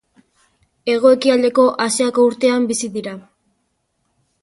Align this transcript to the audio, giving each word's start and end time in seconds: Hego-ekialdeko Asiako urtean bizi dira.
Hego-ekialdeko 0.93 1.67
Asiako 1.87 2.27
urtean 2.33 2.69
bizi 2.73 2.93
dira. 2.99 3.17